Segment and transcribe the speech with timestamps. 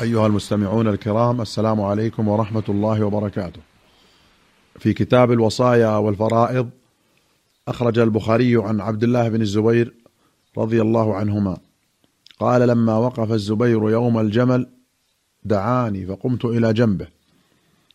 [0.00, 3.60] أيها المستمعون الكرام السلام عليكم ورحمة الله وبركاته.
[4.78, 6.70] في كتاب الوصايا والفرائض
[7.68, 9.94] أخرج البخاري عن عبد الله بن الزبير
[10.58, 11.56] رضي الله عنهما.
[12.40, 14.66] قال لما وقف الزبير يوم الجمل
[15.44, 17.06] دعاني فقمت إلى جنبه.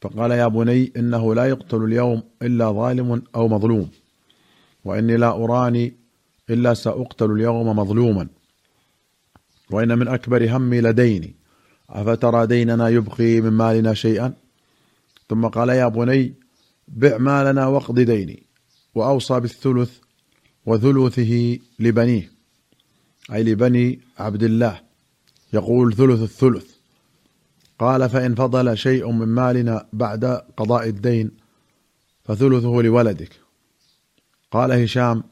[0.00, 3.90] فقال يا بني إنه لا يقتل اليوم إلا ظالم أو مظلوم
[4.84, 5.94] وإني لا أراني
[6.50, 8.28] إلا سأقتل اليوم مظلوما
[9.70, 11.43] وإن من أكبر همي لديني.
[11.94, 14.34] أفترى ديننا يبقي من مالنا شيئا؟
[15.28, 16.34] ثم قال يا بني
[16.88, 18.42] بع مالنا واقض ديني
[18.94, 19.98] وأوصى بالثلث
[20.66, 22.32] وثلثه لبنيه
[23.32, 24.80] أي لبني عبد الله
[25.52, 26.74] يقول ثلث الثلث.
[27.78, 30.24] قال فإن فضل شيء من مالنا بعد
[30.56, 31.30] قضاء الدين
[32.24, 33.40] فثلثه لولدك.
[34.50, 35.22] قال هشام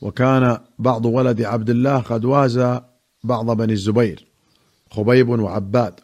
[0.00, 2.80] وكان بعض ولد عبد الله قد وازى
[3.24, 4.29] بعض بني الزبير.
[4.90, 5.94] خبيب وعباد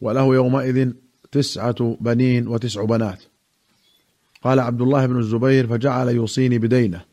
[0.00, 0.92] وله يومئذ
[1.32, 3.22] تسعة بنين وتسع بنات.
[4.42, 7.04] قال عبد الله بن الزبير فجعل يوصيني بدينه.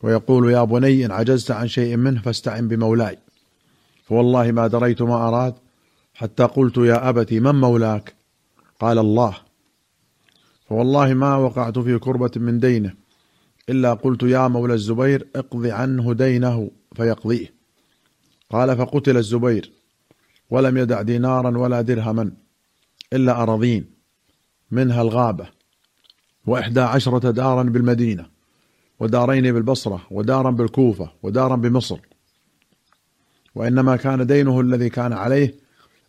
[0.00, 3.18] ويقول يا بني إن عجزت عن شيء منه فاستعن بمولاي.
[4.04, 5.54] فوالله ما دريت ما أراد
[6.14, 8.14] حتى قلت يا أبتي من مولاك؟
[8.80, 9.36] قال الله.
[10.68, 12.94] فوالله ما وقعت في كربة من دينه
[13.68, 17.57] إلا قلت يا مولى الزبير اقض عنه دينه فيقضيه.
[18.50, 19.72] قال فقتل الزبير
[20.50, 22.32] ولم يدع دينارا ولا درهما
[23.12, 23.90] إلا أراضين
[24.70, 25.48] منها الغابة
[26.46, 28.26] وإحدى عشرة دارا بالمدينة
[29.00, 31.98] ودارين بالبصرة ودارا بالكوفة ودارا بمصر.
[33.54, 35.54] وإنما كان دينه الذي كان عليه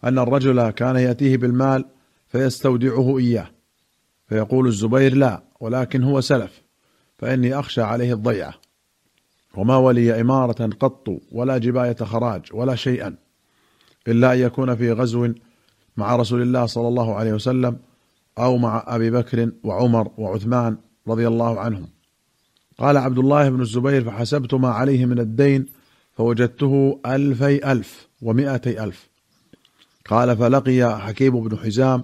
[0.03, 1.85] أن الرجل كان يأتيه بالمال
[2.27, 3.49] فيستودعه إياه.
[4.27, 6.61] فيقول الزبير لا ولكن هو سلف
[7.17, 8.53] فإني أخشى عليه الضيعة.
[9.55, 13.15] وما ولي إمارة قط ولا جباية خراج ولا شيئا
[14.07, 15.33] إلا أن يكون في غزو
[15.97, 17.77] مع رسول الله صلى الله عليه وسلم
[18.37, 20.77] أو مع أبي بكر وعمر وعثمان
[21.07, 21.87] رضي الله عنهم.
[22.77, 25.65] قال عبد الله بن الزبير فحسبت ما عليه من الدين
[26.13, 29.09] فوجدته ألفي ألف ومائتي ألف.
[30.05, 32.03] قال فلقي حكيم بن حزام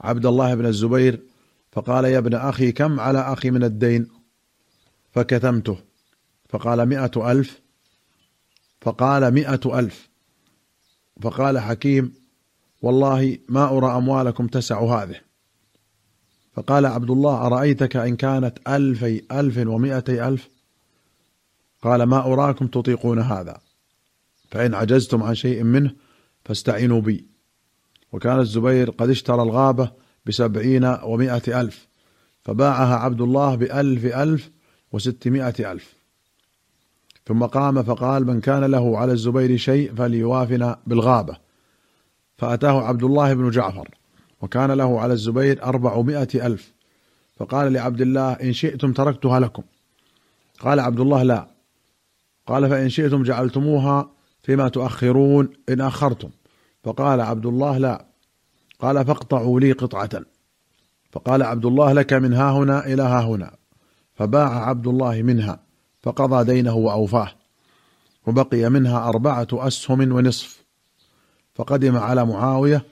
[0.00, 1.20] عبد الله بن الزبير
[1.72, 4.08] فقال يا ابن أخي كم على أخي من الدين؟
[5.12, 5.87] فكتمته.
[6.48, 7.60] فقال مئة ألف
[8.80, 10.08] فقال مئة ألف.
[11.22, 12.14] فقال حكيم
[12.82, 15.20] والله ما أرى أموالكم تسع هذه.
[16.52, 20.48] فقال عبد الله أرأيتك إن كانت ألفي ألف ومائتي ألف؟
[21.82, 23.60] قال ما أراكم تطيقون هذا.
[24.50, 25.94] فإن عجزتم عن شيء منه
[26.44, 27.26] فاستعينوا بي.
[28.12, 29.92] وكان الزبير قد اشترى الغابة
[30.26, 31.88] بسبعين ومائة ألف
[32.42, 34.50] فباعها عبد الله بألف ألف
[34.92, 35.97] وستمائة ألف.
[37.28, 41.36] ثم قام فقال من كان له على الزبير شيء فليوافنا بالغابة.
[42.38, 43.88] فأتاه عبد الله بن جعفر
[44.40, 46.72] وكان له على الزبير أربعمائة ألف.
[47.36, 49.62] فقال لعبد الله إن شئتم تركتها لكم.
[50.60, 51.46] قال عبد الله لا.
[52.46, 54.10] قال فإن شئتم جعلتموها
[54.42, 56.30] فيما تؤخرون إن أخرتم.
[56.84, 58.04] فقال عبد الله لا.
[58.80, 60.22] قال فاقطعوا لي قطعة.
[61.10, 63.56] فقال عبد الله لك من ها هنا إلى ها هنا.
[64.14, 65.67] فباع عبد الله منها.
[66.02, 67.32] فقضى دينه وأوفاه
[68.26, 70.64] وبقي منها أربعة أسهم ونصف.
[71.54, 72.84] فقدم على معاوية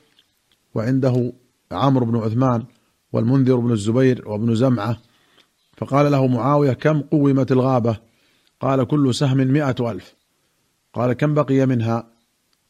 [0.75, 1.33] وعنده
[1.73, 2.65] عمرو بن عثمان
[3.13, 4.99] والمنذر بن الزبير وابن زمعة.
[5.77, 7.97] فقال له معاوية كم قومت الغابة؟
[8.61, 10.15] قال كل سهم مئة ألف.
[10.95, 12.07] قال كم بقي منها؟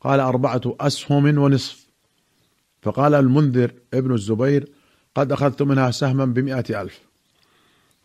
[0.00, 1.86] قال أربعة أسهم ونصف.
[2.82, 4.72] فقال المنذر ابن الزبير
[5.14, 7.00] قد أخذت منها سهما بمئة ألف.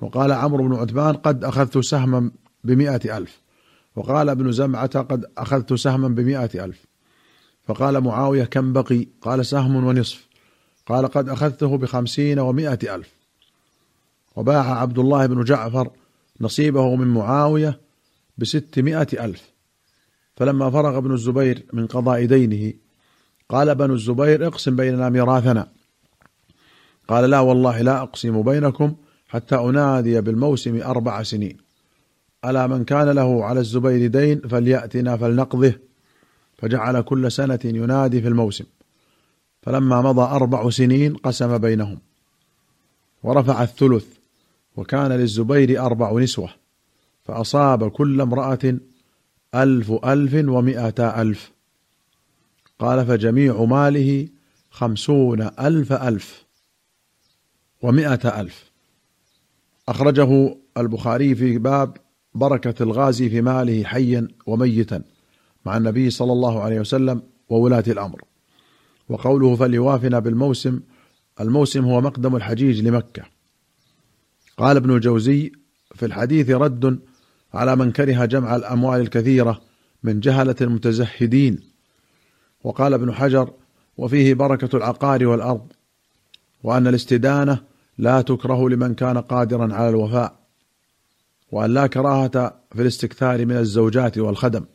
[0.02, 2.32] وقال عمرو بن عثمان قد أخذت سهما
[2.64, 3.42] بمئة ألف.
[3.96, 6.86] وقال ابن زمعة قد أخذت سهما بمئة ألف.
[7.68, 10.28] فقال معاوية كم بقي؟ قال سهم ونصف.
[10.88, 13.10] قال قد أخذته بخمسين ومائة ألف.
[14.36, 15.92] وباع عبد الله بن جعفر
[16.42, 17.80] نصيبه من معاوية
[18.38, 19.52] بستمائة ألف.
[20.36, 22.74] فلما فرغ ابن الزبير من قضاء دينه
[23.50, 25.68] قال بن الزبير اقسم بيننا ميراثنا.
[27.08, 28.96] قال لا والله لا أقسم بينكم
[29.32, 31.58] حتى أنادي بالموسم أربع سنين.
[32.46, 35.74] ألا من كان له على الزبير دين فليأتنا فلنقضه.
[36.58, 38.66] فجعل كل سنة ينادي في الموسم.
[39.62, 42.00] فلما مضى أربع سنين قسم بينهم.
[43.24, 44.06] ورفع الثلث.
[44.76, 46.50] وكان للزبير أربع نسوة.
[47.24, 48.78] فأصاب كل امرأة
[49.56, 51.52] ألف ألف ومائة ألف.
[52.80, 54.28] قال فجميع ماله
[54.70, 56.46] خمسون ألف ألف
[57.82, 58.71] ومائة ألف.
[59.92, 61.98] أخرجه البخاري في باب
[62.36, 65.04] بركة الغازي في ماله حيا وميتا
[65.66, 68.22] مع النبي صلى الله عليه وسلم وولاة الأمر.
[69.10, 70.80] وقوله فليوافنا بالموسم
[71.40, 73.24] الموسم هو مقدم الحجيج لمكة.
[74.58, 75.52] قال ابن الجوزي
[75.96, 77.00] في الحديث رد
[77.54, 79.62] على من كره جمع الأموال الكثيرة
[80.04, 81.60] من جهلة المتزهدين.
[82.64, 83.54] وقال ابن حجر
[83.98, 85.72] وفيه بركة العقار والأرض
[86.64, 87.71] وأن الاستدانة
[88.02, 90.34] لا تكره لمن كان قادرا على الوفاء
[91.52, 94.66] وأن لا كراهة في الاستكثار من الزوجات والخدم.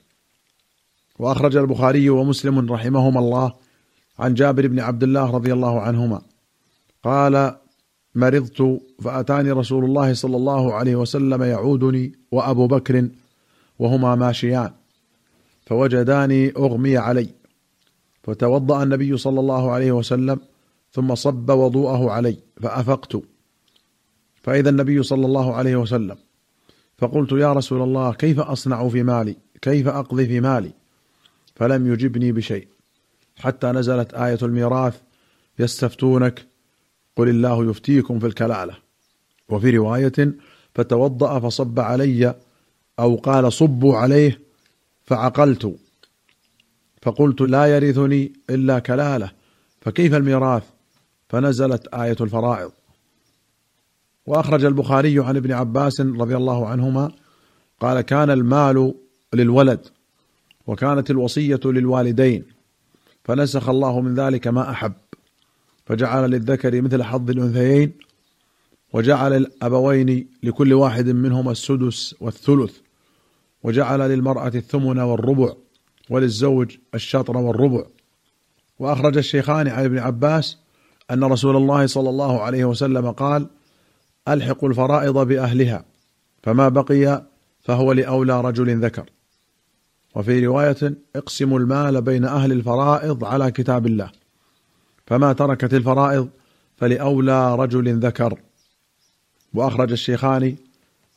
[1.18, 3.52] وأخرج البخاري ومسلم رحمهما الله
[4.18, 6.22] عن جابر بن عبد الله رضي الله عنهما.
[7.04, 7.56] قال
[8.14, 13.08] مرضت فأتاني رسول الله صلى الله عليه وسلم يعودني وأبو بكر
[13.78, 14.70] وهما ماشيان
[15.66, 17.28] فوجداني أغمي علي
[18.22, 20.40] فتوضأ النبي صلى الله عليه وسلم
[20.96, 23.16] ثم صب وضوءه علي فأفقت.
[24.42, 26.16] فإذا النبي صلى الله عليه وسلم
[26.98, 30.72] فقلت يا رسول الله كيف أصنع في مالي؟ كيف أقضي في مالي؟
[31.56, 32.68] فلم يجبني بشيء.
[33.36, 35.00] حتى نزلت آية الميراث
[35.58, 36.46] يستفتونك
[37.16, 38.76] قل الله يفتيكم في الكلالة.
[39.48, 40.34] وفي رواية
[40.74, 42.34] فتوضأ فصب علي
[42.98, 44.40] أو قال صبوا عليه
[45.04, 45.76] فعقلت.
[47.02, 49.30] فقلت لا يرثني إلا كلالة.
[49.80, 50.75] فكيف الميراث؟
[51.28, 52.70] فنزلت آية الفرائض.
[54.26, 57.12] وأخرج البخاري عن ابن عباس رضي الله عنهما
[57.80, 58.94] قال كان المال
[59.34, 59.80] للولد
[60.66, 62.44] وكانت الوصية للوالدين
[63.24, 64.92] فنسخ الله من ذلك ما أحب
[65.86, 67.92] فجعل للذكر مثل حظ الأنثيين
[68.92, 72.76] وجعل الأبوين لكل واحد منهما السدس والثلث
[73.62, 75.52] وجعل للمرأة الثمن والربع
[76.10, 77.84] وللزوج الشطر والربع.
[78.78, 80.58] وأخرج الشيخان عن ابن عباس
[81.10, 83.46] أن رسول الله صلى الله عليه وسلم قال
[84.28, 85.84] ألحقوا الفرائض بأهلها
[86.42, 87.22] فما بقي
[87.60, 89.10] فهو لأولى رجل ذكر.
[90.14, 94.10] وفي رواية اقسموا المال بين أهل الفرائض على كتاب الله
[95.06, 96.28] فما تركت الفرائض
[96.76, 98.38] فلأولى رجل ذكر.
[99.54, 100.56] وأخرج الشيخان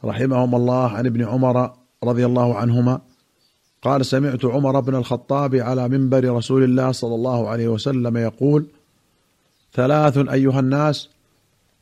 [0.06, 1.72] رحمهما الله عن ابن عمر
[2.04, 3.02] رضي الله عنهما
[3.82, 8.66] قال سمعت عمر بن الخطاب على منبر رسول الله صلى الله عليه وسلم يقول
[9.74, 11.10] ثلاث أيها الناس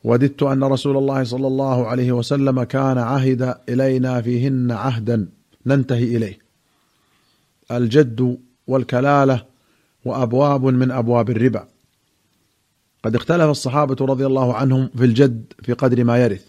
[0.04, 5.28] وددت أن رسول الله صلى الله عليه وسلم كان عهد إلينا فيهن عهدا
[5.66, 6.38] ننتهي إليه.
[7.70, 9.44] الجد والكلالة
[10.04, 11.68] وأبواب من أبواب الربا.
[13.04, 16.44] قد اختلف الصحابة رضي الله عنهم في الجد في قدر ما يرث.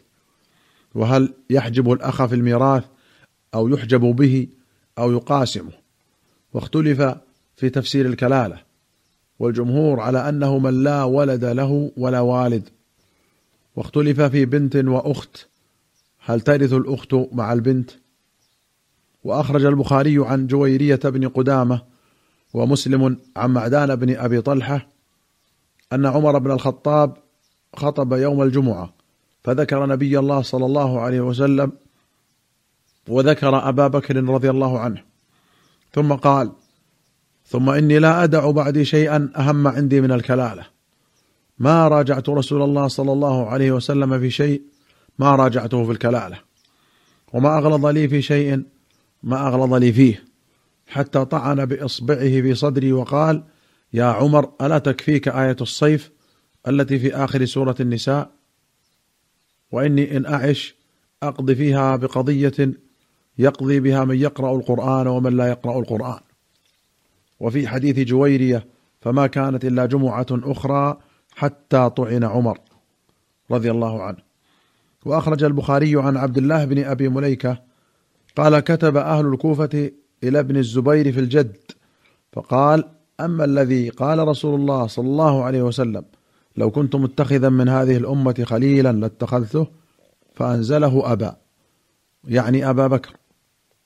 [0.96, 2.84] وهل يحجب الأخ في الميراث
[3.54, 4.48] أو يحجب به
[4.98, 5.72] أو يقاسمه؟
[6.54, 7.16] واختلف
[7.56, 8.69] في تفسير الكلالة.
[9.40, 12.70] والجمهور على أنه من لا ولد له ولا والد.
[13.76, 15.48] واختلف في بنت وأخت.
[16.26, 17.92] هل ترث الأخت مع البنت؟
[19.24, 21.82] وأخرج البخاري عن جويرية بن قدامة
[22.54, 24.88] ومسلم عن معدان بن أبي طلحة
[25.94, 27.18] أن عمر بن الخطاب
[27.76, 28.94] خطب يوم الجمعة
[29.44, 31.72] فذكر نبي الله صلى الله عليه وسلم
[33.08, 35.04] وذكر أبا بكر رضي الله عنه.
[35.94, 36.52] ثم قال
[37.50, 40.66] ثم إني لا أدع بعدي شيئا أهم عندي من الكلالة.
[41.60, 44.62] ما راجعت رسول الله صلى الله عليه وسلم في شيء
[45.20, 46.40] ما راجعته في الكلالة.
[47.34, 48.64] وما أغلظ لي في شيء
[49.24, 50.24] ما أغلظ لي فيه.
[50.88, 53.44] حتى طعن بإصبعه في صدري وقال
[53.94, 56.12] يا عمر ألا تكفيك آية الصيف
[56.68, 58.32] التي في آخر سورة النساء؟
[59.72, 60.76] وإني إن أعش
[61.24, 62.74] أقضي فيها بقضية
[63.38, 66.20] يقضي بها من يقرأ القرآن ومن لا يقرأ القرآن.
[67.40, 68.66] وفي حديث جويرية
[69.02, 70.98] فما كانت إلا جمعة أخرى
[71.36, 72.60] حتى طعن عمر
[73.52, 74.18] رضي الله عنه.
[75.06, 77.62] وأخرج البخاري عن عبد الله بن أبي مليكة
[78.36, 79.92] قال كتب أهل الكوفة
[80.24, 81.58] إلى ابن الزبير في الجد
[82.34, 82.84] فقال
[83.20, 86.06] أما الذي قال رسول الله صلى الله عليه وسلم
[86.58, 89.68] لو كنت متخذا من هذه الأمة خليلا لاتخذته
[90.36, 91.36] فأنزله أبا
[92.28, 93.14] يعني أبا بكر.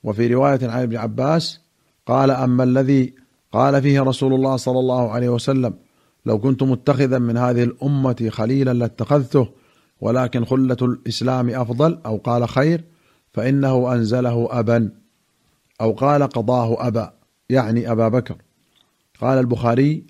[0.04, 1.60] وفي رواية عن ابن عباس
[2.06, 3.14] قال أما الذي
[3.54, 5.74] قال فيه رسول الله صلى الله عليه وسلم
[6.26, 9.48] لو كنت متخذا من هذه الأمة خليلا لاتخذته
[10.00, 12.84] ولكن خلة الإسلام أفضل أو قال خير
[13.32, 14.90] فإنه أنزله أبا
[15.80, 17.12] أو قال قضاه أبا
[17.48, 18.36] يعني أبا بكر.
[19.20, 20.06] قال البخاري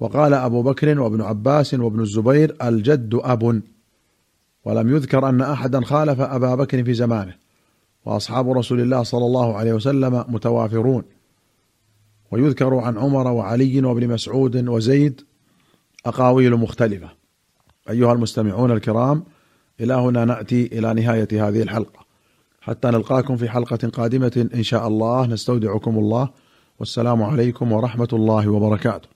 [0.00, 3.62] وقال أبو بكر وابن عباس وابن الزبير الجد أب.
[4.64, 7.34] ولم يذكر أن أحدا خالف أبا بكر في زمانه
[8.04, 11.13] وأصحاب رسول الله صلى الله عليه وسلم متوافرون.
[12.34, 15.20] ويذكر عن عمر وعلي وابن مسعود وزيد
[16.06, 17.08] أقاويل مختلفة.
[17.90, 19.24] أيها المستمعون الكرام
[19.80, 22.04] إلى هنا نأتي إلى نهاية هذه الحلقة.
[22.60, 25.26] حتى نلقاكم في حلقة قادمة إن شاء الله.
[25.26, 26.28] نستودعكم الله.
[26.78, 29.13] والسلام عليكم ورحمة الله وبركاته.